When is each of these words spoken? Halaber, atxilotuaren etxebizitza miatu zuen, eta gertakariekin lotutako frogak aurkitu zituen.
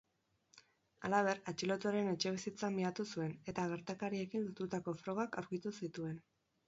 Halaber, 1.09 1.41
atxilotuaren 1.51 2.09
etxebizitza 2.13 2.69
miatu 2.77 3.05
zuen, 3.17 3.37
eta 3.53 3.67
gertakariekin 3.75 4.45
lotutako 4.49 4.97
frogak 5.03 5.39
aurkitu 5.43 5.75
zituen. 5.83 6.19